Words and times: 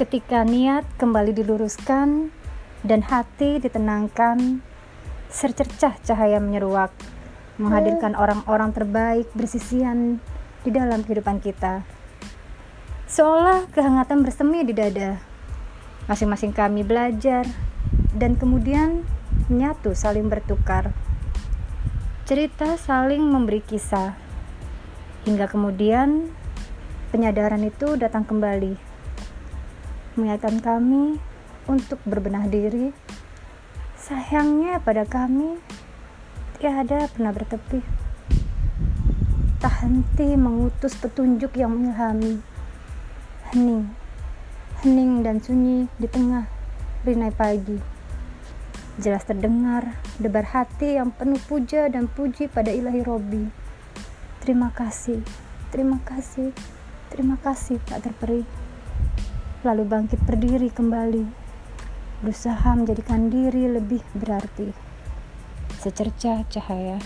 Ketika 0.00 0.48
niat 0.48 0.88
kembali 0.96 1.36
diluruskan 1.36 2.32
dan 2.80 3.04
hati 3.04 3.60
ditenangkan, 3.60 4.64
secercah 5.28 5.92
cahaya 6.00 6.40
menyeruak, 6.40 6.88
menghadirkan 7.60 8.16
orang-orang 8.16 8.72
terbaik 8.72 9.28
bersisian 9.36 10.16
di 10.64 10.72
dalam 10.72 11.04
kehidupan 11.04 11.44
kita. 11.44 11.84
Seolah 13.12 13.68
kehangatan 13.76 14.24
bersemi 14.24 14.64
di 14.64 14.72
dada. 14.72 15.20
Masing-masing 16.08 16.56
kami 16.56 16.80
belajar 16.80 17.44
dan 18.16 18.40
kemudian 18.40 19.04
menyatu 19.52 19.92
saling 19.92 20.32
bertukar. 20.32 20.96
Cerita 22.24 22.80
saling 22.80 23.20
memberi 23.20 23.60
kisah. 23.60 24.16
Hingga 25.28 25.44
kemudian 25.44 26.32
penyadaran 27.12 27.60
itu 27.68 28.00
datang 28.00 28.24
kembali 28.24 28.88
mengingatkan 30.18 30.58
kami 30.58 31.22
untuk 31.70 32.02
berbenah 32.02 32.50
diri. 32.50 32.90
Sayangnya 33.94 34.82
pada 34.82 35.06
kami 35.06 35.60
tiada 36.58 37.06
pernah 37.12 37.30
bertepi. 37.30 37.80
Tak 39.60 39.84
henti 39.84 40.34
mengutus 40.34 40.96
petunjuk 40.96 41.54
yang 41.54 41.76
mengilhami. 41.76 42.40
Hening, 43.52 43.92
hening 44.82 45.12
dan 45.20 45.38
sunyi 45.38 45.86
di 46.00 46.08
tengah 46.08 46.48
rinai 47.04 47.30
pagi. 47.30 47.76
Jelas 49.00 49.24
terdengar 49.24 50.00
debar 50.20 50.48
hati 50.52 50.96
yang 50.96 51.12
penuh 51.12 51.40
puja 51.44 51.88
dan 51.88 52.08
puji 52.08 52.48
pada 52.48 52.72
ilahi 52.72 53.00
Robi. 53.04 53.44
Terima 54.40 54.72
kasih, 54.72 55.20
terima 55.68 56.00
kasih, 56.04 56.52
terima 57.12 57.36
kasih 57.40 57.80
tak 57.84 58.08
terperi 58.08 58.69
lalu 59.60 59.84
bangkit 59.84 60.20
berdiri 60.24 60.72
kembali, 60.72 61.24
berusaha 62.24 62.72
menjadikan 62.72 63.28
diri 63.28 63.68
lebih 63.68 64.00
berarti. 64.16 64.72
Secerca 65.76 66.44
cahaya. 66.48 67.00